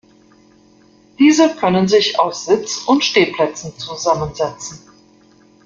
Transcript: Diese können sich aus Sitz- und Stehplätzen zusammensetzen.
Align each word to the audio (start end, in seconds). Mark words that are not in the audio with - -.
Diese 1.19 1.49
können 1.57 1.87
sich 1.87 2.19
aus 2.19 2.47
Sitz- 2.47 2.85
und 2.87 3.03
Stehplätzen 3.03 3.77
zusammensetzen. 3.77 4.79